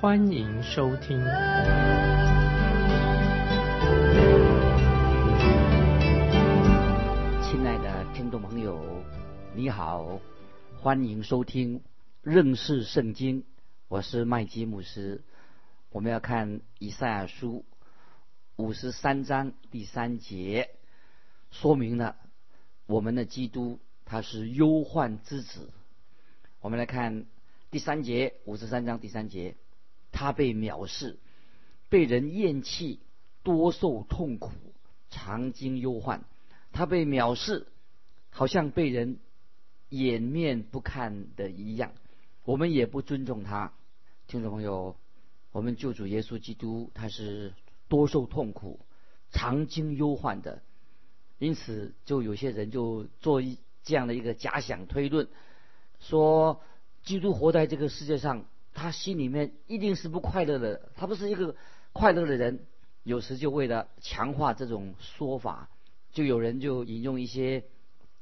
[0.00, 1.18] 欢迎收听。
[7.42, 8.82] 亲爱的听众朋友，
[9.54, 10.18] 你好，
[10.80, 11.82] 欢迎收听
[12.22, 13.44] 认识圣经。
[13.88, 15.22] 我是麦基牧师。
[15.90, 17.66] 我们要看以赛亚书
[18.56, 20.70] 五十三章第三节。
[21.50, 22.16] 说明了
[22.86, 25.70] 我们的基督他是忧患之子。
[26.62, 27.26] 我们来看
[27.70, 29.56] 第三节，五十三章第三节，
[30.12, 31.18] 他被藐视，
[31.88, 33.00] 被人厌弃，
[33.42, 34.50] 多受痛苦，
[35.08, 36.24] 常经忧患。
[36.72, 37.66] 他被藐视，
[38.30, 39.18] 好像被人
[39.88, 41.92] 掩面不看的一样。
[42.44, 43.72] 我们也不尊重他。
[44.26, 44.96] 听众朋友，
[45.52, 47.54] 我们救主耶稣基督他是
[47.88, 48.80] 多受痛苦，
[49.30, 50.62] 常经忧患的。
[51.38, 55.28] 因此，就有些人就做一这样的一个假想推论，
[55.98, 56.60] 说
[57.02, 61.56] 基督活在这个世界上，他心里面一定是不快乐的，他不是一个
[61.92, 62.66] 快乐的人。
[63.02, 65.68] 有时就为了强化这种说法，
[66.12, 67.64] 就有人就引用一些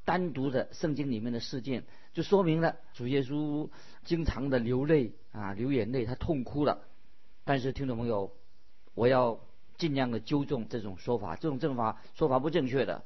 [0.04, 3.68] 单独的圣经里面的事件，就说明了主耶稣
[4.04, 6.82] 经常的流泪啊，流眼泪，他痛哭了。
[7.44, 8.32] 但是听众朋友，
[8.94, 9.40] 我要。
[9.78, 13.04] 尽量的纠正这种说法，这种正法说法不正确的。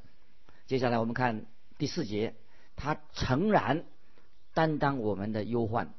[0.66, 1.44] 接下来我们看
[1.76, 2.34] 第四节，
[2.76, 3.84] 他诚然
[4.54, 5.92] 担当我们的忧患，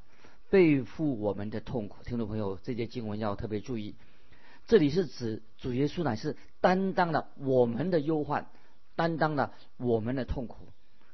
[0.53, 2.03] 背负我们的痛苦。
[2.03, 3.95] 听众朋友，这节经文要特别注意，
[4.67, 8.45] 这里是指主耶稣乃是担当了我们的忧患，
[8.95, 10.67] 担当了我们的痛苦。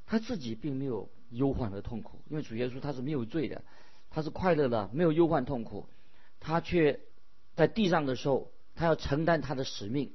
[0.06, 3.64] 他自己并没有忧患和痛苦，因为主耶稣他是没有罪的，
[4.10, 5.86] 他是快乐的，没有忧患痛苦。
[6.42, 7.00] 他却
[7.56, 8.52] 在地上的时候。
[8.76, 10.14] 他要承担他的使命，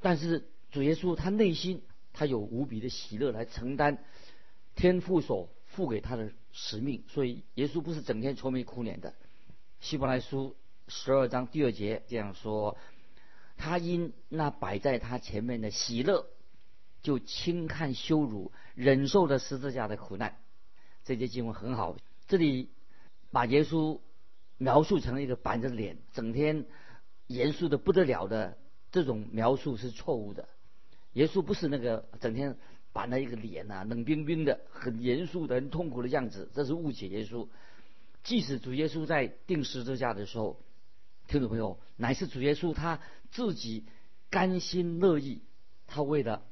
[0.00, 1.82] 但是主耶稣他内心
[2.12, 3.98] 他有无比的喜乐来承担
[4.76, 9.14] 天父所付给他的使命，所以耶稣不是整天愁眉苦脸的。
[9.78, 10.56] 希伯来书
[10.88, 12.78] 十二章第二节这样说：
[13.56, 16.26] 他因那摆在他前面的喜乐，
[17.02, 20.38] 就轻看羞辱，忍受了十字架的苦难。
[21.04, 22.70] 这节经文很好，这里
[23.30, 24.00] 把耶稣
[24.56, 26.66] 描述成一个板着脸，整天。
[27.28, 28.56] 严肃的不得了的
[28.92, 30.48] 这种描述是错误的。
[31.14, 32.56] 耶稣不是那个整天
[32.96, 37.46] 把那一个脸呐，冷冰冰的、很严肃的、很痛苦的样子，这是误解耶稣。
[38.24, 40.58] 即使主耶稣在钉十字架的时候，
[41.28, 42.98] 听众朋友，乃是主耶稣他
[43.30, 43.84] 自己
[44.30, 45.42] 甘心乐意，
[45.86, 46.42] 他为了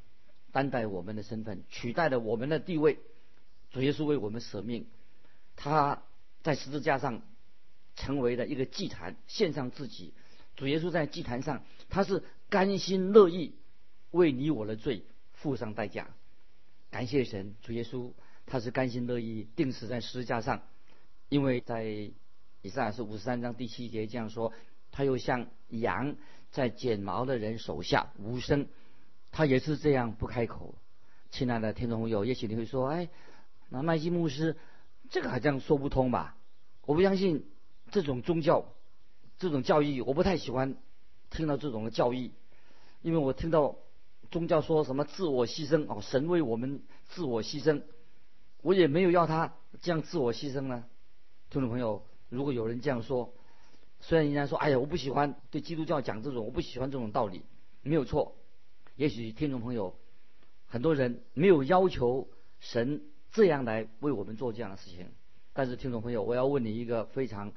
[0.53, 2.99] 担待我们的身份，取代了我们的地位，
[3.71, 4.87] 主耶稣为我们舍命，
[5.57, 6.03] 他
[6.43, 7.23] 在十字架上
[7.97, 10.13] 成为了一个祭坛，献上自己。
[10.57, 13.55] 主耶稣在祭坛上，他是甘心乐意
[14.11, 16.11] 为你我的罪付上代价。
[16.95, 18.13] 感谢神，主耶稣
[18.47, 20.63] 他是甘心乐意定死在十字架上，
[21.29, 24.53] 因为在以赛亚书五十三章第七节这样说：
[24.93, 26.15] 他又像羊
[26.53, 28.69] 在剪毛的人手下无声，
[29.33, 30.77] 他也是这样不开口。
[31.33, 33.09] 亲爱的听众朋友，也许你会说：哎，
[33.71, 34.57] 那麦基牧师
[35.11, 36.37] 这个好像说不通吧？
[36.83, 37.51] 我不相信
[37.91, 38.73] 这种宗教。
[39.37, 40.77] 这种教义我不太喜欢
[41.29, 42.31] 听到这种的教义，
[43.03, 43.79] 因为我听到
[44.35, 47.85] 宗教说什么自我牺牲哦，神为我们自我牺牲，
[48.63, 50.85] 我也没有要他这样自我牺牲呢。
[51.51, 53.33] 听众朋友，如果有人这样说，
[54.01, 57.43] 虽然人家说哎呀我不喜欢对基督教讲这种，我不喜欢这种道理，
[57.83, 58.35] 没有错。
[58.97, 59.95] 也许听众朋友
[60.67, 62.29] 很多人没有要求
[62.59, 65.13] 神这样来为我们做这样的事情，
[65.53, 67.53] 但是听众朋友，我要问你一个非常。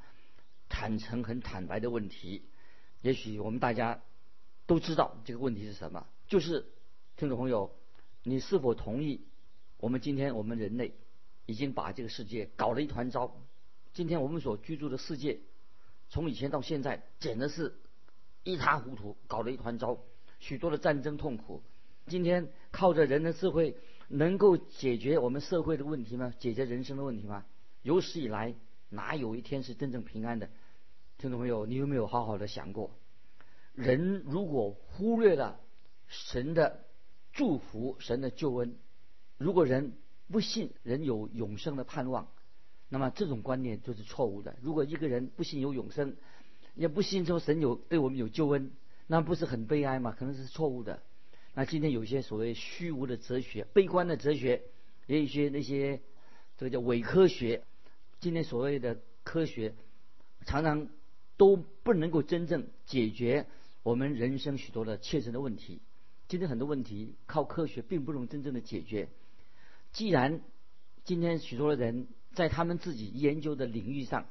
[0.70, 2.44] 坦诚、很坦白的问题，
[3.02, 4.02] 也许我们大家
[4.66, 6.06] 都知道这个问题是什么。
[6.28, 6.66] 就是
[7.16, 7.72] 听众朋友，
[8.24, 9.22] 你是否同意？
[9.78, 10.94] 我们今天我们人类
[11.46, 13.34] 已经把这个世界搞了一团糟。
[13.94, 15.40] 今天我们所居住的世界，
[16.10, 17.76] 从以前到现在，简直是
[18.44, 20.00] 一塌糊涂，搞了一团糟。
[20.40, 21.64] 许多的战争痛苦，
[22.08, 23.78] 今天靠着人的智慧
[24.10, 26.34] 能够解决我们社会的问题吗？
[26.40, 27.46] 解决人生的问题吗？
[27.82, 28.54] 有史以来。
[28.90, 30.50] 哪有一天是真正平安的？
[31.18, 32.92] 听众朋友，你有没有好好的想过？
[33.74, 35.60] 人如果忽略了
[36.08, 36.86] 神的
[37.34, 38.76] 祝福、神的救恩，
[39.38, 39.94] 如果人
[40.30, 42.28] 不信人有永生的盼望，
[42.90, 44.58] 那么这种观念就是错误的。
[44.62, 46.16] 如果一个人不信有永生，
[46.76, 48.72] 也不信说神有对我们有救恩，
[49.08, 50.16] 那不是很悲哀吗？
[50.18, 51.02] 可能是错误的。
[51.54, 54.64] 那今天有些所谓虚无的哲学、悲观的哲学，
[55.08, 56.02] 也有一些那些
[56.58, 57.64] 这个叫伪科学。
[58.20, 59.74] 今天所谓的科学，
[60.46, 60.88] 常常
[61.36, 63.48] 都不能够真正解决
[63.84, 65.82] 我们人生许多的切身的问题。
[66.28, 69.10] 今天很多问题靠科学并不能真正的解决。
[69.92, 70.42] 既然
[71.04, 74.28] 今天许多的人在他们自己研究的领域上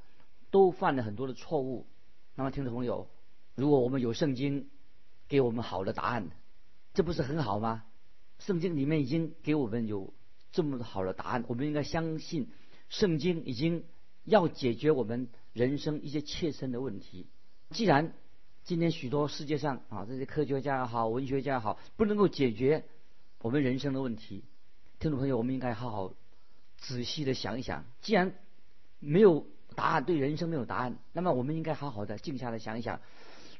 [0.51, 1.87] 都犯了很多的错误，
[2.35, 3.09] 那么听众朋友，
[3.55, 4.69] 如果我们有圣经
[5.29, 6.31] 给我们好的答案。
[6.93, 7.85] 这不是很好吗？
[8.39, 10.15] 圣经里面已经给我们有
[10.51, 12.49] 这么好的答案，我们应该相信
[12.89, 13.85] 圣经已经
[14.25, 17.27] 要解决我们人生一些切身的问题。
[17.69, 18.15] 既然
[18.67, 22.85] 今天许多世界上啊这些科学家也好、文学家也好，不能够解决
[23.39, 24.43] 我们人生的问题，
[24.99, 26.15] 听众朋友，我们应该好好
[26.77, 27.85] 仔细的想一想。
[28.03, 28.35] 既然
[28.99, 29.47] 没有
[29.77, 33.01] 答案，对人生没有答案，那么我们应该好好的静下来想一想：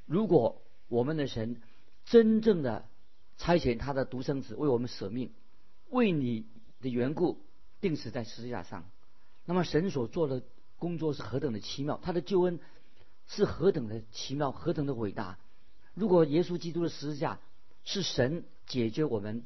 [0.07, 1.63] 如果我们的神
[2.05, 2.89] 真正的
[3.39, 5.31] 差遣他的独生子为我们舍命，
[5.89, 6.47] 为你
[6.81, 7.45] 的缘故
[7.81, 8.85] 定死在十字架上。
[9.45, 10.43] 那么神所做的
[10.79, 12.59] 工作是何等的奇妙，他的救恩
[13.29, 15.39] 是何等的奇妙，何等的伟大。
[15.95, 17.41] 如果耶稣基督的十字架
[17.85, 19.45] 是神解决我们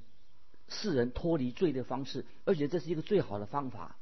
[0.68, 3.96] 世人脱离罪的方式，而且这是一个最好的方法，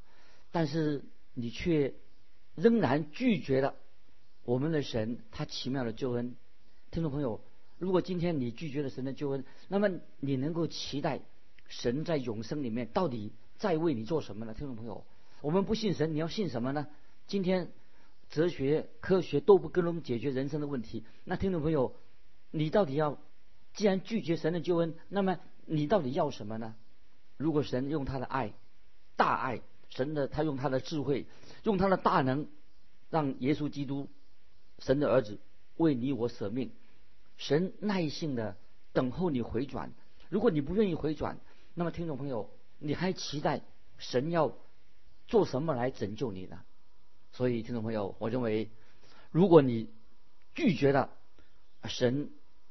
[0.50, 1.04] 但是
[1.34, 1.94] 你却
[2.54, 3.74] 仍然拒绝了
[4.44, 6.34] 我们的神他奇妙的救恩，
[6.90, 7.40] 听众朋友。
[7.78, 9.88] 如果今天你拒绝了神的救恩，那么
[10.18, 11.20] 你能够期待
[11.68, 14.52] 神在永生里面到底在为你做什么呢？
[14.52, 15.04] 听众朋友，
[15.42, 16.88] 我们不信神，你要信什么呢？
[17.28, 17.70] 今天
[18.30, 21.94] 哲学、科学都不能解决人生的问题，那听众朋友，
[22.50, 23.18] 你到底要
[23.72, 26.74] 既然拒绝神的救恩，那么你到底要什么呢？
[27.36, 28.52] 如果神用他的爱、
[29.16, 31.26] 大爱，神的他用他的智慧、
[31.62, 32.48] 用他的大能，
[33.08, 34.08] 让耶稣基督、
[34.78, 35.38] 神的儿子
[35.76, 36.70] 为你我舍命。
[37.36, 38.56] 神耐心的
[38.92, 39.92] 等候你回转，
[40.28, 41.38] 如果你不愿意回转，
[41.74, 43.62] 那么听众朋友，你还期待
[43.96, 44.52] 神要
[45.28, 46.60] 做什么来拯救你呢？
[47.38, 48.68] 所以听众朋友，我认为，
[49.30, 49.88] 如果你
[50.56, 51.12] 拒绝了
[51.84, 52.30] 神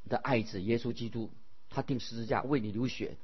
[0.10, 1.31] 的爱子耶稣基督，
[1.69, 3.16] 他钉十字架为你流血，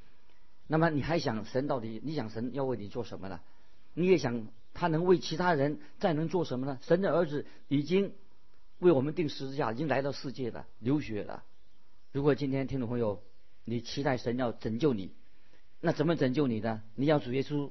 [0.67, 1.99] 那么你还想神到底？
[2.01, 3.41] 你想神要为你做什么呢？
[3.93, 6.79] 你也想他能为其他人再能做什么呢？
[6.81, 8.13] 神的儿子已经。
[8.79, 11.43] 为我们定十字架，已经来到世界了，流血了。
[12.13, 13.21] 如果今天听众朋友，
[13.65, 15.11] 你期待神要拯救你，
[15.81, 16.81] 那怎么拯救你呢？
[16.95, 17.69] 你要主耶稣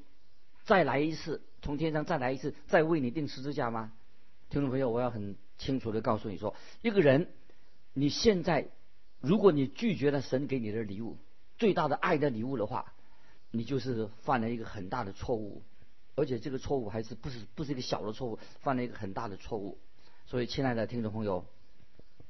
[0.65, 3.93] 再来一次，从天上再来一次，再为你定十字架吗？
[4.49, 7.29] 听众朋友，我要很清楚的告诉你说，一个人，
[7.95, 8.69] 你现在
[9.21, 11.17] 如果你拒绝了神给你的礼物，
[11.59, 12.93] 最大的爱的礼物的话，
[13.51, 15.63] 你就是犯了一个很大的错误，
[16.15, 19.79] 而且这个错误还是不是不是一个小的错误，犯了一个很大的错误。
[20.27, 21.45] 所以，亲爱的听众朋友，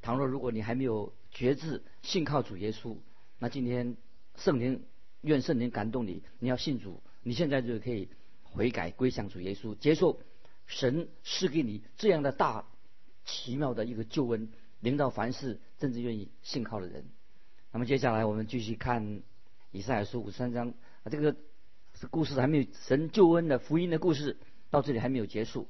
[0.00, 2.96] 倘若如果你还没有觉志信靠主耶稣，
[3.38, 3.96] 那今天
[4.36, 4.84] 圣灵
[5.20, 8.08] 愿圣灵感动你，你要信主，你现在就可以
[8.52, 10.20] 悔改归向主耶稣，接受
[10.66, 12.66] 神赐给你这样的大
[13.24, 14.50] 奇妙的一个救恩，
[14.80, 17.04] 领导凡事真正愿意信靠的人。
[17.72, 19.22] 那么接下来我们继续看
[19.70, 20.74] 以赛亚书五十三章，
[21.10, 21.36] 这个
[22.10, 24.38] 故事还没有神救恩的福音的故事
[24.70, 25.68] 到这里还没有结束。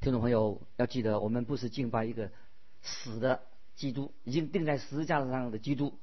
[0.00, 2.30] 听众朋友要记得，我们不是敬拜一个
[2.82, 3.42] 死的
[3.74, 5.98] 基督，已经钉在十字架上的基督，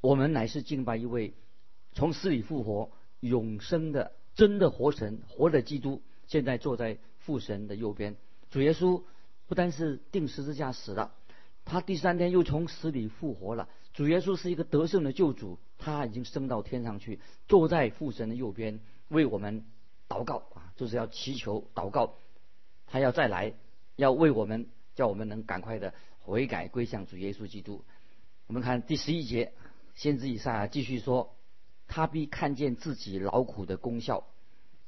[0.00, 1.34] 我们乃是敬拜一位
[1.92, 8.16] 从死里复活、永生的真的活神、活的基督，现在坐在父神的右边。
[8.50, 9.02] 主耶稣
[9.46, 11.14] 不单是钉十字架死了，
[11.64, 13.68] 他第三天又从死里复活了。
[13.92, 19.64] 主耶稣是一个得胜的救主，他已经升到天上去，坐在父神的右边，为我们
[20.08, 22.14] 祷告啊，就是要祈求祷告。
[22.86, 23.54] 他要再来，
[23.96, 27.84] 要为我们，叫我们能赶快的悔改归向主耶稣基督。
[28.46, 29.52] 我们看第十一节，
[29.94, 31.34] 先知以赛继续说
[31.94, 34.24] ：“他必看见自己劳苦的功效，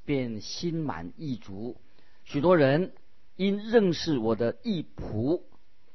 [0.07, 1.77] 便心满意足。
[2.25, 2.93] 许多人
[3.37, 5.43] 因认识我的义仆，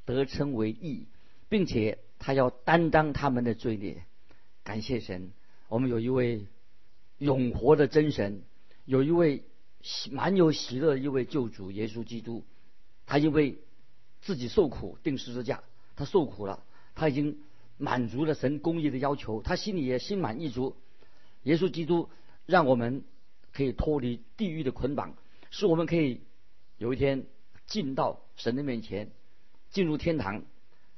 [0.04, 1.08] 得称为义，
[1.48, 4.04] 并且他要担当他们的罪孽。
[4.62, 5.32] 感谢神，
[5.68, 6.46] 我们有一位
[7.18, 8.42] 永活的真神，
[8.84, 9.42] 有一位。”
[10.10, 12.44] 蛮有喜乐的一位救主耶稣基督，
[13.06, 13.56] 他因为
[14.20, 15.62] 自己受苦定十字架，
[15.96, 16.62] 他受苦了，
[16.94, 17.38] 他已经
[17.78, 20.76] 满足了神公义的要求，他心里也心满意足。
[21.44, 22.08] 耶稣基督
[22.46, 23.04] 让我们
[23.52, 25.14] 可以脱离地狱的捆绑，
[25.50, 26.20] 使我们可以
[26.78, 27.26] 有一天
[27.66, 29.10] 进到神的面前，
[29.70, 30.44] 进入天堂。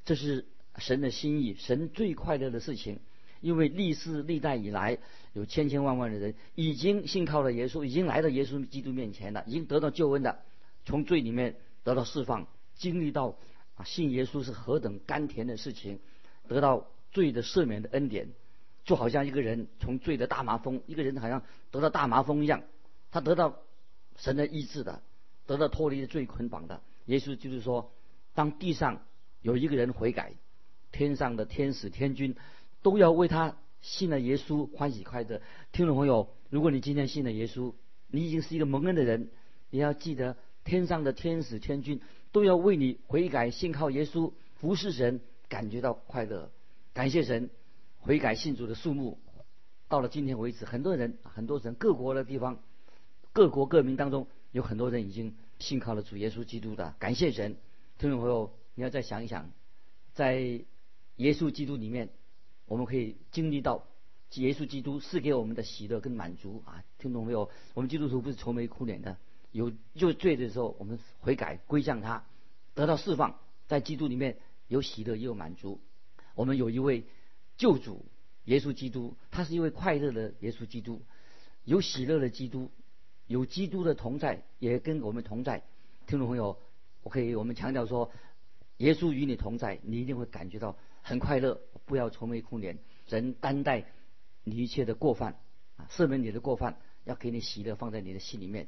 [0.04, 0.46] 这是
[0.78, 3.00] 神的心意，神最快乐的事情。
[3.40, 4.98] 因为历世历代以来，
[5.32, 10.42] 有千千万万的人已经信靠了耶稣，已经来到耶稣基督面前了，已经得到救恩的，
[10.84, 12.46] 从罪里面得到释放，
[12.76, 13.36] 经历到
[13.74, 15.98] 啊，信耶稣是何等甘甜的事情，
[16.46, 18.28] 得到罪的赦免的恩典，
[18.84, 22.62] 就好像一个人从罪的大麻风，一个人好像得到大麻风一样，
[23.10, 23.56] 他得到
[24.16, 25.02] 神的医治的，
[25.46, 26.80] 得到脱离罪捆绑的。
[27.06, 27.92] 耶稣就是说，
[28.34, 29.02] 当地上
[29.40, 30.32] 有一个人悔改，
[30.90, 32.34] 天上的天使天君
[32.82, 35.40] 都要为他信了耶稣欢喜快乐。
[35.72, 37.72] 听众朋友，如果你今天信了耶稣，
[38.08, 39.30] 你已经是一个蒙恩的人，
[39.70, 42.00] 你要记得天上的天使天君。
[42.32, 45.20] 都要为你悔改、信靠耶稣、服侍神，
[45.50, 46.50] 感觉到快乐。
[46.94, 47.50] 感谢神，
[48.02, 49.20] 悔改信主的数目
[49.88, 52.60] 到了今天为止，很多人、很多人、各国的地方、
[53.32, 56.96] 各国各民当中，有很多人已经信靠了主耶稣基督的。
[56.98, 57.56] 感谢神，
[57.98, 59.52] 听众朋友，你要再想一想，
[60.14, 60.34] 在
[61.16, 62.08] 耶稣基督里面，
[62.66, 63.86] 我们可以经历到
[64.34, 66.82] 耶稣基督赐给我们的喜乐跟满足啊！
[66.98, 69.16] 听懂没有，我们基督徒不是愁眉苦脸的。
[69.52, 72.24] 有就罪的时候，我们悔改归向他，
[72.74, 75.78] 得到释放，在基督里面有喜乐也有满足。
[76.34, 77.04] 我们有一位
[77.62, 78.04] 救主
[78.46, 81.00] 耶稣基督，他是一位快乐的耶稣基督，
[81.62, 82.72] 有喜乐的基督，
[83.28, 85.62] 有基督的同在，也跟我们同在。
[86.08, 86.58] 听众朋友，
[87.04, 88.10] 我可以我们强调说，
[88.78, 91.60] 耶稣与你同在，你一定会感觉到很快乐。
[91.84, 93.92] 不要愁眉苦脸，人担待
[94.42, 95.38] 你一切的过犯
[95.76, 98.66] 啊，赦免你的过犯，要给你喜乐放在你的心里面。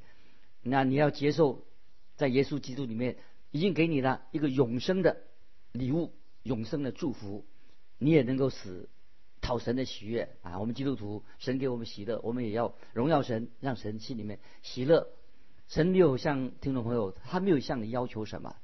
[0.63, 1.67] 那你要接受，
[2.15, 3.17] 在耶稣基督里面
[3.51, 5.21] 已经给你了一个永生的
[5.73, 6.13] 礼物，
[6.45, 7.45] 永生的祝福，
[8.05, 8.91] 你也能够使
[9.41, 10.59] 讨神的喜悦啊！
[10.59, 15.09] 我们基督徒，神给我们喜乐，我们也要荣耀神，让神心里面喜乐。
[15.69, 18.57] 神没有向听众朋友，他没有向你要求什么，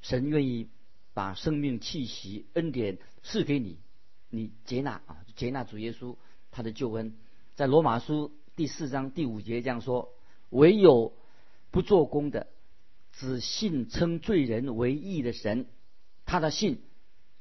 [0.00, 0.68] 神愿意
[1.14, 3.78] 把生命气息恩典赐给你，
[4.30, 6.16] 你接纳啊，接纳主耶稣
[6.50, 7.14] 他的救恩。
[7.54, 10.12] 在罗马书第四章第五节这样说：
[10.50, 11.12] 唯有
[11.70, 12.48] 不做工的，
[13.12, 15.66] 只信称罪人为义的神，
[16.26, 16.82] 他的信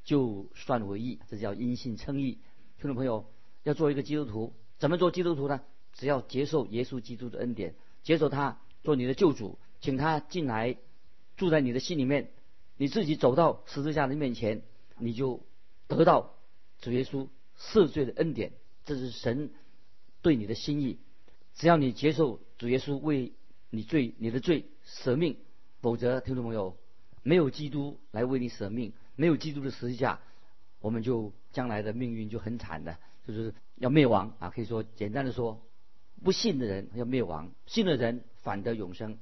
[0.03, 2.39] 就算为义，这叫因信称义。
[2.79, 3.25] 听众朋友，
[3.63, 5.61] 要做一个基督徒，怎么做基督徒呢？
[5.93, 10.77] 只要接受耶稣基督的恩典，接受他做你的救主，请他进来
[11.37, 12.31] 住在你的心里面，
[12.77, 14.63] 你自己走到十字架的面前，
[14.97, 15.45] 你就
[15.87, 16.33] 得到
[16.79, 17.27] 主耶稣
[17.59, 18.53] 赦罪的恩典。
[18.85, 19.51] 这是神
[20.21, 20.97] 对你的心意。
[21.53, 23.33] 只要你接受主耶稣为
[23.69, 25.37] 你罪，你的罪舍命，
[25.81, 26.77] 否则听众朋友，
[27.21, 30.19] 没有基督来为你舍命，没有基督的十字架，
[30.79, 34.49] 我们就将来的命运就很惨的，就是要灭亡啊！
[34.49, 35.61] 可以说简单的说，
[36.23, 39.17] 不信的人要灭亡，信的人反得永生，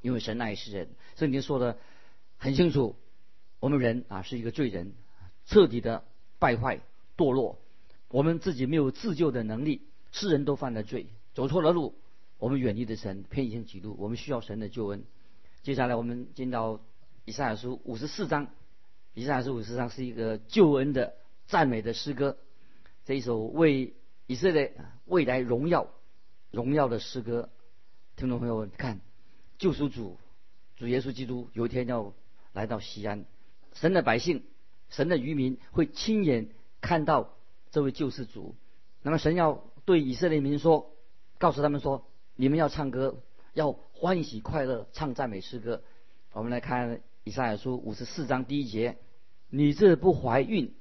[0.00, 0.88] 因为神爱世人。
[1.16, 1.78] 圣经说的
[2.36, 2.96] 很清楚，
[3.60, 4.92] 我们人啊是一个罪人，
[5.46, 6.04] 彻底的
[6.38, 6.80] 败坏
[7.16, 7.58] 堕落，
[8.08, 11.94] 我们自己没有自救的能力，世人都犯了罪，走错了路。
[12.38, 15.04] 我们远离的神，偏行己路，我们需要神的救恩。
[15.62, 16.80] 接下来我们进到
[17.24, 18.46] 以赛亚书五十四章，
[19.18, 21.16] 以赛亚书五十章是一个救恩的
[21.48, 22.38] 赞美的诗歌，
[23.04, 23.94] 这一首为
[24.28, 25.88] 以色列未来荣耀
[26.52, 27.48] 荣耀的诗歌。
[28.14, 29.00] 听众朋友，看
[29.58, 30.16] 救赎主
[30.76, 32.14] 主耶稣基督有一天要
[32.52, 33.24] 来到西安，
[33.74, 34.44] 神的百姓，
[34.88, 37.34] 神的渔民会亲眼看到
[37.72, 38.54] 这位救世主。
[39.02, 40.92] 那么神要对以色列民说，
[41.38, 42.06] 告诉他们说。
[42.36, 43.20] 你们要唱歌，
[43.52, 45.82] 要欢喜快乐，唱赞美诗歌。
[46.30, 48.96] 我们来看以赛亚书五十四章第一节：
[49.50, 50.74] 你这不怀孕、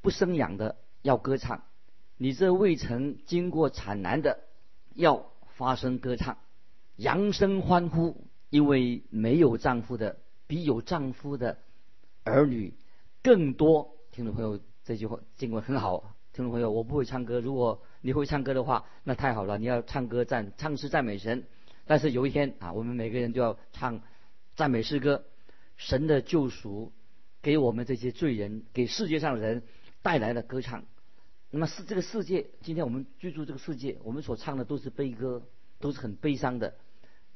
[0.00, 1.58] 不生养的要歌唱；
[2.16, 4.40] 你这未曾经过产难的
[4.94, 6.38] 要发声歌唱，
[6.96, 11.58] 扬声欢呼，因为没有丈夫的比有丈夫的
[12.22, 12.74] 儿女
[13.22, 13.96] 更多。
[14.10, 16.14] 听众朋友，这句话经文很好。
[16.32, 17.82] 听众朋友，我不会唱歌，如果。
[18.06, 19.56] 你会唱歌的话，那太好了。
[19.56, 21.46] 你要唱歌赞唱诗赞美神，
[21.86, 24.02] 但是有一天啊，我们每个人都要唱
[24.54, 25.24] 赞美诗歌。
[25.78, 26.92] 神的救赎
[27.44, 29.62] 给我们这些罪人，给世界上的人
[30.00, 30.86] 带来了歌唱。
[31.50, 35.42] 那么是这个世界，今天我们居住这个世界，我们所唱的都是悲歌，
[35.78, 36.74] 都是很悲伤的。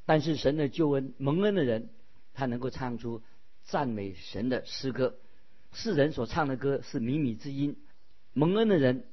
[0.07, 1.91] 但是神的救恩蒙恩的人，
[2.33, 3.21] 他能够唱出
[3.65, 5.15] 赞美神的诗歌。
[5.73, 7.77] 世人所唱的歌是靡靡之音，
[8.33, 9.05] 蒙恩的人。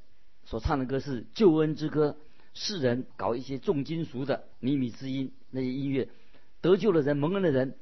[0.45, 2.15] 所唱的歌是救恩之歌，
[2.53, 6.07] 世人搞一些重金属的靡靡之音，那些音乐，
[6.61, 7.75] 得救的人蒙恩的人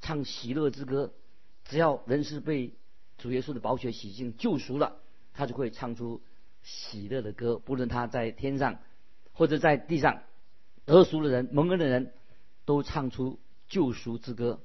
[0.00, 1.12] 唱喜乐之歌，
[1.64, 2.74] 只要人是被
[3.18, 4.96] 主耶稣的宝血洗净救赎了，
[5.32, 6.22] 他就会唱出
[6.62, 7.58] 喜乐的歌。
[7.58, 8.78] 不论他在天上
[9.32, 10.22] 或者在地上，
[10.84, 12.12] 得赎的人蒙恩的人
[12.64, 14.60] 都唱出救赎之歌。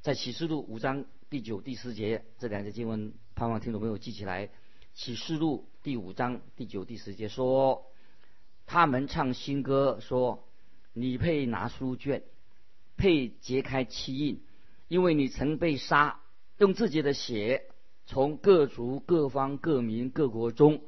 [0.00, 4.50] 在启示录五章第九、第十节这两节经文，盼望听众朋友记起来。
[4.92, 7.86] 启示录第五章第九、第十节说
[8.66, 10.48] ：“他们唱新歌，说
[10.92, 12.24] 你配拿书卷，
[12.96, 14.42] 配揭开七印，
[14.88, 16.19] 因为你曾被杀，
[16.60, 17.70] 用自己的血
[18.04, 20.82] 从各族、各方、各民、各国中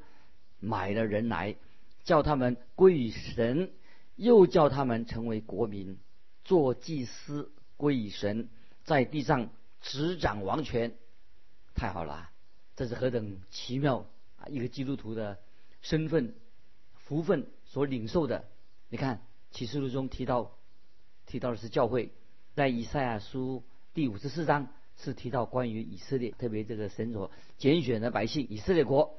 [0.60, 1.56] 买了人来，
[2.04, 3.72] 叫他们归于神，
[4.16, 5.98] 又叫他们成为国民，
[6.44, 8.50] 做祭司归于神，
[8.84, 9.48] 在地上
[9.80, 10.94] 执掌王权。
[11.74, 12.28] 太好了，
[12.76, 14.48] 这是何等奇妙啊！
[14.48, 15.38] 一个基督徒的
[15.80, 16.34] 身份、
[16.96, 18.44] 福分所领受的。
[18.90, 20.52] 你看启示录中提到，
[21.24, 22.10] 提到的是教会，
[22.54, 23.64] 在以赛亚书
[23.94, 29.18] 第五十四章是提到关于以色列，特别这个神所拣选的百姓以色列国，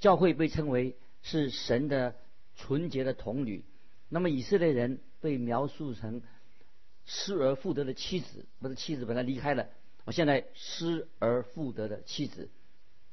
[0.00, 2.14] 教会被称为是神的
[2.56, 3.64] 纯洁的童女。
[4.08, 6.22] 那么以色列人被描述成
[7.06, 9.68] 失而复得的妻子，不是妻子本来离开了。
[10.04, 12.50] 我现在失而复得的妻子，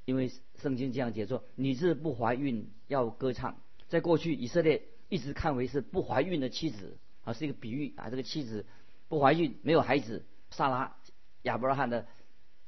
[0.06, 3.62] 因为圣经这样解说：你是不怀孕要歌唱。
[3.88, 8.10] 在过去，以色列一直看为是不怀孕的妻子啊，是一个比喻啊。
[8.10, 8.66] 这个妻子
[9.08, 10.26] 不怀孕，没有孩子。
[10.52, 10.98] 萨拉
[11.44, 12.06] 亚伯拉罕的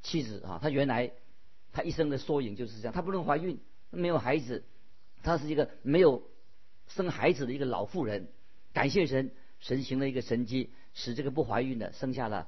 [0.02, 1.12] 妻子啊，她原来
[1.72, 3.60] 她一生的缩影就是这样，她不能怀孕，
[3.90, 4.64] 没有孩子，
[5.24, 6.24] 她是一个没有
[6.88, 8.28] 生孩子的一个老妇人。
[8.74, 12.48] 感谢神，神行了一个神迹，使这个不怀孕的生下了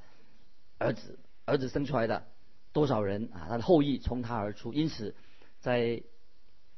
[0.77, 1.19] 儿子。
[1.45, 2.25] 儿子生出来的
[2.71, 3.47] 多少人啊？
[3.49, 4.71] 他的后裔从他而出。
[4.71, 5.13] 因此，
[5.59, 6.01] 在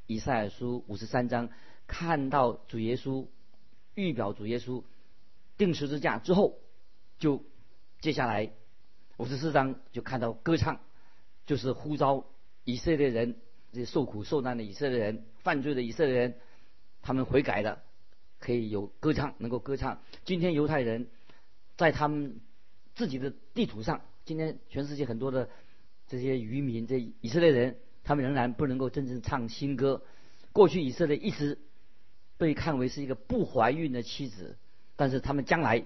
[0.07, 1.49] 以赛亚书五十三章
[1.85, 3.27] 看到主耶稣
[3.93, 4.83] 预表主耶稣
[5.57, 6.57] 定十字架之后，
[7.19, 7.43] 就
[8.01, 8.51] 接下来
[9.17, 10.79] 五十四章就看到歌唱，
[11.45, 12.25] 就是呼召
[12.65, 13.37] 以色列人
[13.71, 16.35] 这些受苦受难的以色列人、犯罪的以色列人，
[17.01, 17.81] 他们悔改了，
[18.39, 20.01] 可以有歌唱，能够歌唱。
[20.25, 21.07] 今天犹太人
[21.77, 22.41] 在他们
[22.93, 24.01] 自己的地图上。
[24.25, 25.49] 今天全世界很多的
[26.07, 30.03] 这些渔民，这以色列人，他们仍然不能够真正唱新歌。
[30.51, 31.59] 过去以色列一直
[32.37, 34.57] 被看为是一个不怀孕的妻子，
[34.95, 35.85] 但是他们将来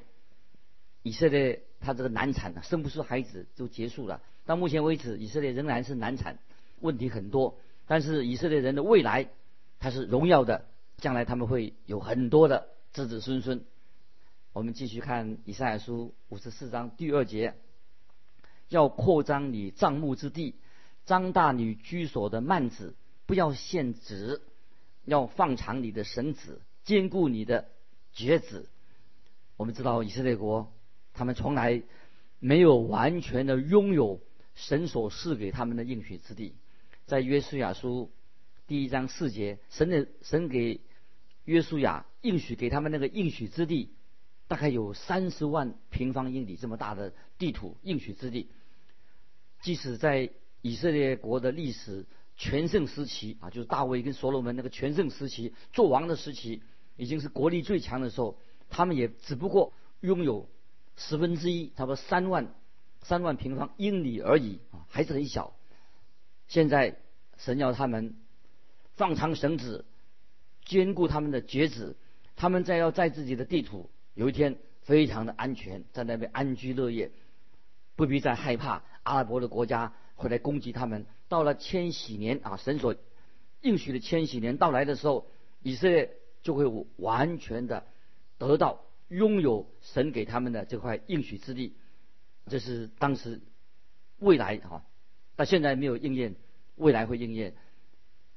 [1.03, 4.21] 以色列他这个难产啊，生不出孩子就结束了。
[4.45, 6.39] 到目前为止，以色列仍然是难产，
[6.79, 7.57] 问题很多。
[7.87, 9.29] 但是以色列人的未来
[9.79, 10.65] 他是荣耀的，
[10.97, 13.63] 将来他们会有很多的子子孙孙。
[14.53, 17.55] 我们继续看以赛亚书五十四章第二节。
[18.67, 20.53] 要扩张你帐幕之地，
[21.05, 22.93] 张大你居所的幔子，
[23.25, 24.41] 不要限直，
[25.05, 27.67] 要放长你的绳子，坚固你的
[28.13, 28.69] 橛子。
[29.57, 30.71] 我们知道以色列国，
[31.19, 31.83] 他们从来
[32.39, 34.21] 没有完全的拥有
[34.55, 36.55] 神所赐给他们的应许之地。
[37.07, 38.09] 在约书亚书
[38.67, 40.79] 第一章四节，神的神给
[41.43, 43.91] 约书亚应许给他们那个应许之地，
[44.47, 48.47] 大概有三十万平方英里这么大的地图应许之地。
[49.61, 50.29] 即使在
[50.61, 52.05] 以色列国的历史
[52.37, 56.61] 全盛时期啊，就是大卫跟所罗门那个全盛时期做王的时期，
[56.95, 60.47] 已经是国力最强的时候，他们也只不过拥有
[60.99, 62.53] 十分之一，差不多三万
[63.01, 65.55] 三万平方英里而已啊，还是很小。
[66.49, 66.97] 现在
[67.37, 68.15] 神要他们
[68.95, 69.85] 放长绳子，
[70.65, 71.95] 坚固他们的橛子，
[72.35, 77.11] 他们在要在自己的地图有一天非常的安全，在那边安居乐业。
[77.95, 81.05] 不必再害怕阿拉伯的国家会来攻击他们。
[81.29, 82.95] 到了千禧年啊，神所
[83.61, 85.27] 应许的千禧年到来的时候，
[85.61, 86.65] 以色列就会
[86.97, 87.85] 完全的
[88.37, 91.75] 得到拥有神给他们的这块应许之地。
[92.47, 93.41] 这是当时
[94.17, 94.85] 未来啊，
[95.35, 96.35] 但现在没有应验，
[96.75, 97.53] 未来会应验。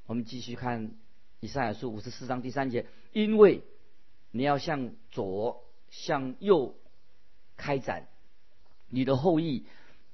[0.07, 0.93] 我们继续看
[1.41, 3.63] 以赛亚书五十四章第三节，因为
[4.31, 6.77] 你要向左向右
[7.57, 8.09] 开展。
[8.89, 9.65] 你的后裔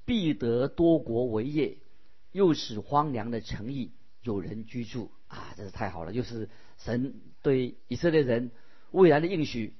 [0.05, 1.77] 必得多国为业，
[2.31, 3.91] 又使荒凉的城邑
[4.21, 5.53] 有人居住啊！
[5.57, 8.51] 这是太好了，又是神对以色列人
[8.91, 9.73] 未来的应许，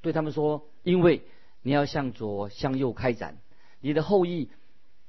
[0.00, 1.22] 对他们说：因为
[1.62, 3.38] 你要向左向右开展，
[3.80, 4.50] 你的后裔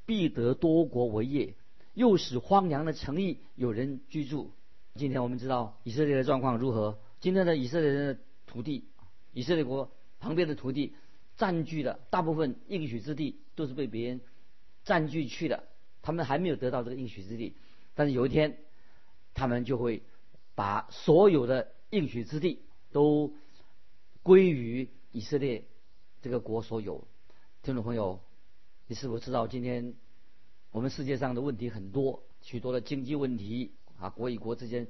[0.05, 1.55] 必得多国为业，
[1.93, 4.51] 又使荒凉的城邑有人居住。
[4.95, 6.99] 今天我们知道以色列的状况如何？
[7.19, 8.85] 今天的以色列人的土地，
[9.33, 10.93] 以色列国旁边的土地。
[11.37, 14.19] 占据的大部分应许之地都是被别人
[14.83, 15.63] 占据去的，
[16.01, 17.55] 他们还没有得到这个应许之地，
[17.95, 18.57] 但是有一天，
[19.33, 20.03] 他们就会
[20.53, 22.59] 把所有的应许之地
[22.91, 23.33] 都
[24.29, 25.63] 归于以色列
[26.21, 27.07] 这个国所有。
[27.63, 28.19] 听众朋友，
[28.85, 29.95] 你是否知道今天
[30.69, 34.87] 我们世界上的问题很多，许多的经济问题啊，国与国之间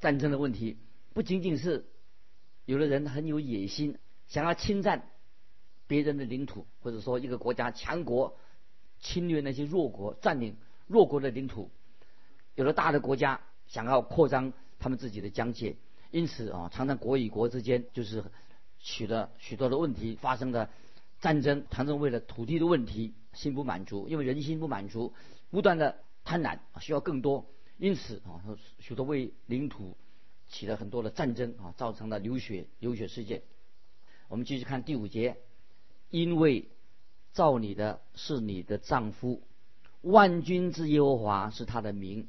[0.00, 0.76] 战争的问题，
[1.12, 1.84] 不仅仅是
[2.64, 5.08] 有的人很有野心，想要侵占。
[5.86, 8.36] 别人的领土，或者说一个国家强国
[8.98, 10.56] 侵略那些弱国，占领
[10.88, 11.70] 弱国的领土。
[12.56, 15.76] 有的大的国家想要扩张他们自己的疆界，
[16.10, 18.24] 因此啊，常常国与国之间就是
[18.84, 20.68] 取了许多的问题发生的
[21.20, 25.14] 战争，常常为了土地的问题心不满足，因为人心不满足，
[25.50, 27.46] 不断的贪婪，需要更多，
[27.78, 28.44] 因此啊，
[28.78, 29.96] 许多为领土
[30.48, 33.42] 起了很多的战争啊，造成了流血流血事件。
[34.28, 35.38] 我们继续看第五节，
[36.10, 36.68] 因为
[37.32, 39.42] 造你的是你的丈夫，
[40.02, 42.28] 万军之耶和华是他的名，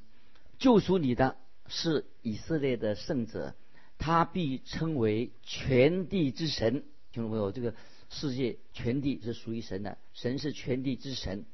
[0.58, 1.36] 救赎你的
[1.68, 3.56] 是以色列的圣者，
[3.98, 6.84] 他必称为全地之神。
[7.12, 7.74] 听众朋友，这个
[8.10, 11.46] 世界全地是属于神的，神是全地之神。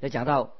[0.00, 0.54] 要讲到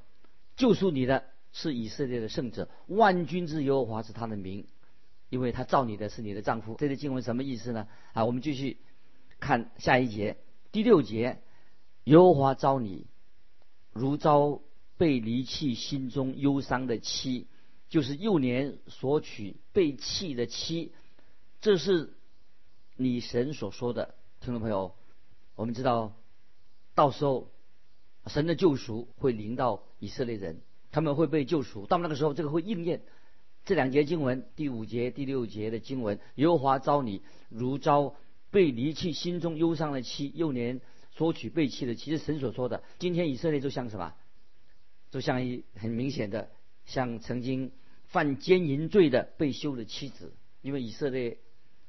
[0.57, 4.67] 救赎你的是以色列的圣者，万军之耶和华是他的名，
[5.31, 6.77] 因为他造你的是你的丈夫。
[6.79, 7.89] 这个经文什么意思呢？
[8.13, 8.79] 啊，我们继续。
[9.41, 10.37] 看下一节，
[10.71, 11.43] 第六节，
[12.05, 13.09] 耶和华招你，
[13.93, 14.63] 如招
[14.97, 17.49] 被离弃心中忧伤的妻，
[17.89, 20.93] 就是幼年所娶被弃的妻，
[21.63, 22.13] 这是
[22.97, 24.17] 你神所说的。
[24.41, 24.97] 听众朋友，
[25.55, 26.13] 我们知道，
[26.97, 27.53] 到时候
[28.27, 31.87] 神的救赎会临到以色列人，他们会被救赎。
[31.87, 33.03] 到那个时候，这个会应验
[33.65, 38.17] 这两节经文，第五节、第六节的经文，耶和华招你，如招。
[38.51, 44.13] 被离弃、心中忧伤的妻，幼年索取被弃的，其实神所说的，今天以色列就像什么？
[45.11, 46.51] 就像一很明显的，
[46.85, 47.73] 像曾经
[48.09, 51.39] 犯奸淫罪的被休的妻子，因为以色列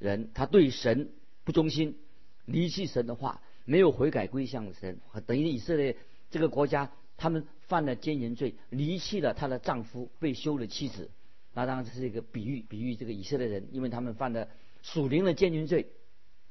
[0.04, 1.10] 人他对神
[1.46, 1.98] 不忠心，
[2.46, 5.96] 离弃神的话，没有悔改归向神，等于以色列
[6.30, 11.10] 这个国家他们犯了奸淫罪，离弃了他的丈夫被休了妻子。
[11.54, 14.50] 那当然这是一个比喻，比喻这个以色列人，因为他们犯了
[14.82, 15.88] 属灵的奸淫罪。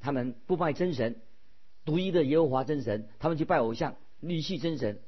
[0.00, 1.20] 他们不拜真神，
[1.84, 4.98] 独一的耶和华真神，他们去拜偶像，离弃真神，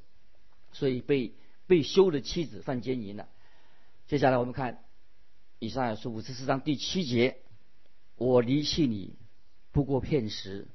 [0.72, 1.33] 所以被
[1.66, 3.26] 被休的妻子犯奸淫了。
[4.07, 4.85] 接下来我们看
[5.59, 7.38] 以上亚书五十四章第七节：
[8.16, 9.16] 我离弃你
[9.72, 10.68] 不过片时，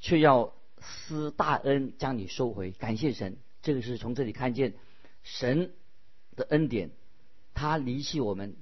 [0.00, 2.70] 却要施大恩将你收回。
[2.70, 4.74] 感谢神，这个是从这里看见
[5.22, 5.72] 神
[6.36, 6.90] 的恩典。
[7.54, 8.56] 他离弃我们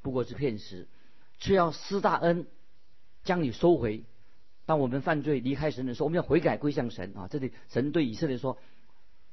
[0.00, 0.88] 不过是片时，
[1.38, 2.46] 却要施大恩
[3.24, 4.04] 将你收回。
[4.64, 7.28] 当我们犯罪离开神的时候，我们要悔改归向神啊！
[7.30, 8.58] 这里神对以色列说：“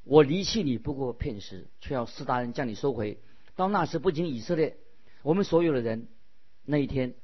[0.06, 3.20] 我离弃你不过片时，却要施大恩将你收回。”
[3.56, 4.78] 到那时，不仅以色列，
[5.24, 6.08] 我们所有的人，
[6.64, 7.16] 那一天，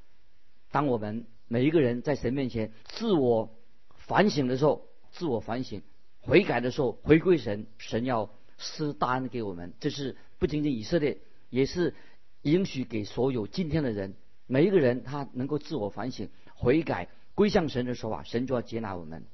[0.71, 3.55] 当我们每一个人在神面前自我
[3.95, 5.81] 反省的时候，自我反省、
[6.21, 9.73] 悔改的时候，回归神，神要施大恩给我们。
[9.79, 11.93] 这是不仅仅以色列，也是
[12.41, 14.15] 允许给所有今天的人，
[14.47, 17.09] 每一个人他能够自我反省、悔改。
[17.33, 19.25] 归向神的时候啊，神就要接纳我们。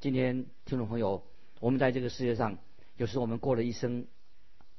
[0.00, 1.24] 今天听众朋友，
[1.60, 2.58] 我们在这个世界上，
[2.96, 4.06] 有时我们过了一生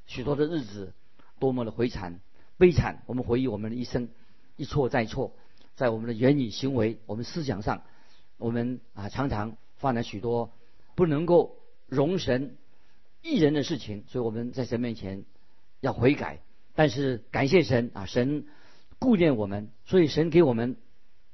[0.06, 0.94] 许多的日子，
[1.40, 2.20] 多么的悲惨、
[2.58, 3.02] 悲惨。
[3.08, 4.10] 我们回忆我们的一生，
[4.58, 5.36] 一错再错，
[5.76, 7.84] 在我们的言语行为、我们思想上，
[8.38, 10.52] 我们啊常常犯了许多
[10.96, 11.58] 不能够
[11.88, 12.58] 容神
[13.22, 14.04] 一人的事情。
[14.08, 15.26] 所以我们在神面前
[15.82, 16.40] 要悔改。
[16.74, 18.46] 但是感谢神啊，神
[19.00, 20.78] 顾念我们，所以神给我们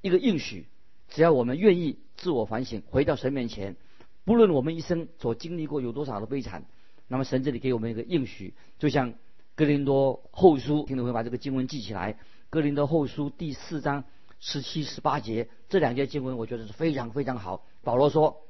[0.02, 0.68] 一个应许。
[1.10, 3.76] 只要我们愿意自我反省，回到神面前，
[4.24, 6.66] 不论我们一生所经历过有多少的悲惨，
[7.08, 9.14] 那么神这里给我们一个应许，就像
[9.56, 12.18] 哥林多后书，听众会把这个经文记起来。
[12.50, 14.04] 哥林多后书第四章
[14.42, 17.64] 十七、十八节这两节经文，我觉得是非常非常好。
[17.84, 18.42] 保罗说：“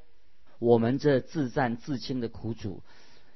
[0.57, 2.81] 我们这自战自清的苦主，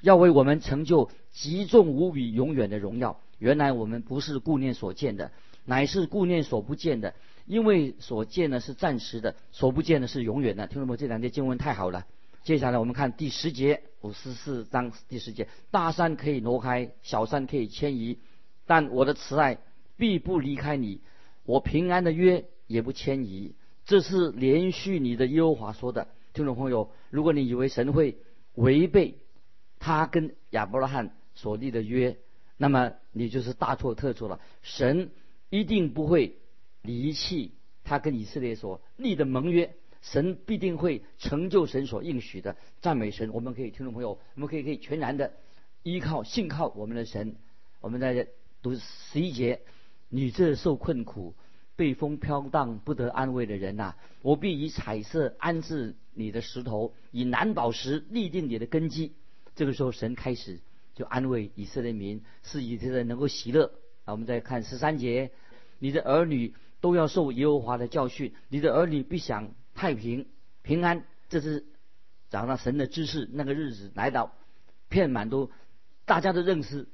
[0.02, 3.20] 要为我们成就极重无比、永远的荣耀。
[3.38, 5.32] 原来我们不是顾念所见的，
[5.66, 7.14] 乃是顾念所不见的。”
[7.46, 10.66] 因为所见的是暂时的，所不见的是永远的。
[10.66, 12.08] 听众朋友，这两节经文太好了。
[12.44, 18.18] 接下来我们看第十节，五十四章第十节：大山可以挪开，小山可以迁移，
[18.66, 19.60] 但我的慈爱
[19.96, 21.02] 必不离开你，
[21.46, 23.56] 我平安的约也不迁移。
[23.86, 26.08] 这是连续你的耶和华说的。
[26.34, 28.18] 听众朋友，如果你以为神会
[28.56, 29.20] 违背
[29.80, 32.18] 他跟亚伯拉罕所立的约，
[32.58, 34.42] 那么你就是大错特错了。
[34.62, 35.12] 神
[35.50, 36.38] 一定不会。
[36.88, 37.54] 离弃
[37.84, 42.58] 他跟以色列所立的盟约，神必定会成就神所应许的。
[42.80, 43.34] 赞美神！
[43.34, 45.34] 我们可以听众朋友，我们可以可以全然的
[45.82, 47.38] 依靠信靠我们的神。
[47.82, 48.28] 我们在
[48.62, 49.62] 读十一节：
[50.10, 51.36] 你这受困苦、
[51.76, 59.14] 被风飘荡不得安慰的人呐，我必以彩色安置你的石头，以蓝宝石立定你的根基。
[59.56, 60.60] 这个时候，神开始
[60.94, 63.72] 就安慰以色列民，使以色列人能够喜乐。
[64.06, 65.32] 啊，我们再看十三节：
[65.80, 66.54] 你的儿女。
[66.82, 70.28] 都要受耶和华的教训，你的儿女必享太平
[70.62, 71.04] 平安。
[71.30, 71.66] 这是
[72.30, 74.36] 长到神的知识，那个日子来到，
[74.88, 75.50] 遍满都
[76.06, 76.88] 大家都认识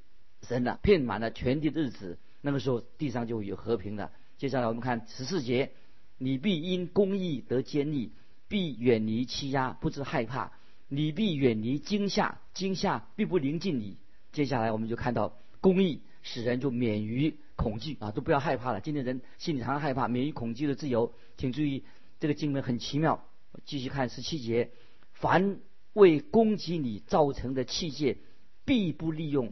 [0.43, 4.11] 神了，遍满了全地的日子，那个时候地上就有和平了。
[4.37, 5.71] 接下来我们看十四节，
[6.17, 8.11] 你必因公义得坚立，
[8.47, 10.51] 必远离欺压，不知害怕。
[10.87, 13.97] 你必远离惊吓，惊吓必不临近你。
[14.31, 18.81] 接下来我们就看到公义使人就免于恐惧啊，都不要害怕了。
[18.81, 21.13] 今天人心里常常害怕，免于恐惧的自由。
[21.37, 21.85] 请注意，
[22.19, 23.23] 这个经文很奇妙。
[23.65, 24.71] 继续看十七节，
[25.13, 25.59] 凡
[25.93, 28.17] 为攻击你造成的器械，
[28.65, 29.49] 必不利用；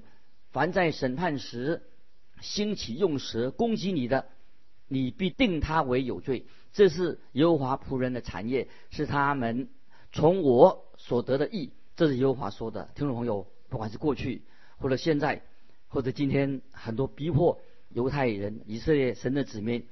[0.52, 1.84] 凡在审判时
[2.42, 4.28] 兴起用蛇攻击你的，
[4.88, 6.46] 你必定他为有罪。
[6.74, 9.70] 这是耶和华仆人的产业，是他们
[10.12, 11.72] 从我所得的益。
[11.96, 12.90] 这是耶和华说的。
[12.96, 14.44] 听众朋友，不管是过去。
[14.78, 15.42] 或者现在，
[15.90, 19.86] 或者今天，很多逼迫犹太人、以色列神的子民，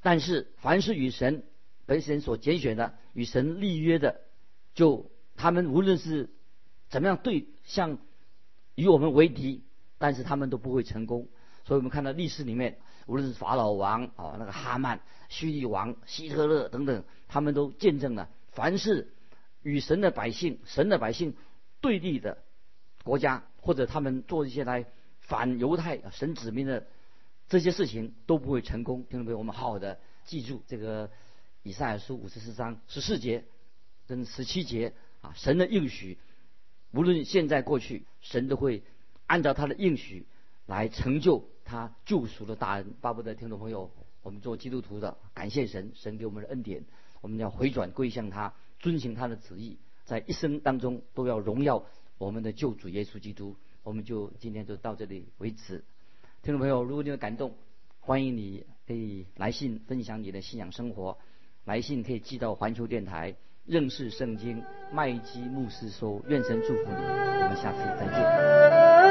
[0.00, 1.44] 但是凡是与神
[1.86, 4.20] 本神所拣选的、与神立约的，
[4.74, 6.30] 就他们无论是
[6.88, 7.98] 怎么样对象
[8.74, 9.62] 与我们为敌，
[9.98, 11.28] 但是他们都不会成功。
[11.64, 19.12] 所以我们看到历史里面，无论是法老王啊、那个哈曼、叙利王希特勒等等，他们都见证了，凡是
[19.62, 21.34] 与神的百姓、神的百姓
[21.80, 22.38] 对立的
[23.04, 23.44] 国家。
[23.64, 24.86] 或者他们做一些来
[25.20, 26.88] 反犹太神子民的
[27.48, 31.08] 这些事情都不会成功，听众朋友，我们好好的记住这个
[31.62, 33.44] 以赛亚书五十四章十四节
[34.08, 36.18] 跟十七节啊，神的应许，
[36.90, 38.82] 无论现在过去，神都会
[39.28, 40.26] 按照他的应许
[40.66, 42.94] 来成就他救赎的大恩。
[43.00, 43.90] 巴不得听众朋友，
[44.22, 46.84] 我们做基督徒的，感谢神，神给我们的恩典，
[47.20, 51.84] 我们要回转归向他，遵行他的旨意，在一生当中都要荣耀。
[52.18, 55.84] 我们的救主耶稣基督，我们就今天就到这里为止。
[56.42, 57.54] 听众朋友，如果你有感动，
[58.00, 61.18] 欢迎你可以来信分享你的信仰生活。
[61.64, 66.20] 来信可以寄到环球电台认识圣经麦基牧师收。
[66.28, 69.01] 愿神祝福你，我们下次再见。